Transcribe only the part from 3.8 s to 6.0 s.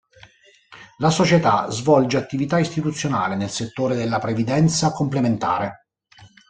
della previdenza complementare.